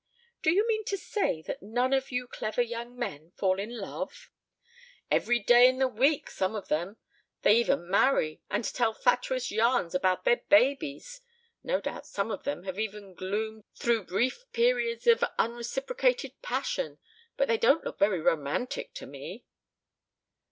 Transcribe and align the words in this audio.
"Do 0.41 0.49
you 0.51 0.67
mean 0.67 0.83
to 0.85 0.97
say 0.97 1.43
that 1.43 1.61
none 1.61 1.93
of 1.93 2.11
you 2.11 2.25
clever 2.27 2.63
young 2.63 2.95
men 2.97 3.33
fall 3.37 3.59
in 3.59 3.77
love?" 3.77 4.31
"Every 5.11 5.37
day 5.39 5.69
in 5.69 5.77
the 5.77 5.87
week, 5.87 6.31
some 6.31 6.55
of 6.55 6.69
them. 6.69 6.97
They 7.43 7.57
even 7.57 7.87
marry 7.87 8.41
and 8.49 8.65
tell 8.65 8.93
fatuous 8.95 9.51
yarns 9.51 9.93
about 9.93 10.23
their 10.25 10.41
babies. 10.49 11.21
No 11.63 11.79
doubt 11.79 12.07
some 12.07 12.31
of 12.31 12.45
them 12.45 12.63
have 12.63 12.79
even 12.79 13.13
gloomed 13.13 13.65
through 13.75 14.05
brief 14.05 14.43
periods 14.53 15.05
of 15.05 15.23
unreciprocated 15.37 16.41
passion. 16.41 16.97
But 17.37 17.47
they 17.47 17.59
don't 17.59 17.83
look 17.85 17.99
very 17.99 18.21
romantic 18.21 18.95
to 18.95 19.05
me." 19.05 19.45